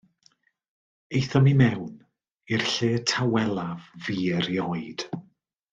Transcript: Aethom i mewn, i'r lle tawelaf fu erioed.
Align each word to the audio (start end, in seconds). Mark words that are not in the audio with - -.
Aethom 1.17 1.49
i 1.51 1.53
mewn, 1.59 1.91
i'r 2.57 2.67
lle 2.73 2.91
tawelaf 3.13 3.95
fu 4.07 4.17
erioed. 4.39 5.11